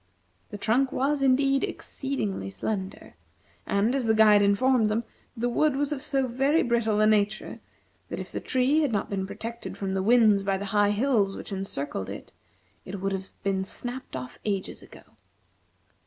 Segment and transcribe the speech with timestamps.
[0.49, 3.13] The trunk was, indeed, exceedingly slender,
[3.67, 5.03] and, as the guide informed them,
[5.37, 7.59] the wood was of so very brittle a nature
[8.09, 11.35] that if the tree had not been protected from the winds by the high hills
[11.35, 12.31] which encircled it,
[12.83, 15.03] it would have been snapped off ages ago.